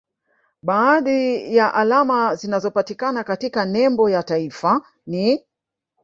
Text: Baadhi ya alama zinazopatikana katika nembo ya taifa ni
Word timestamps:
Baadhi 0.63 1.55
ya 1.55 1.73
alama 1.73 2.35
zinazopatikana 2.35 3.23
katika 3.23 3.65
nembo 3.65 4.09
ya 4.09 4.23
taifa 4.23 4.81
ni 5.07 5.45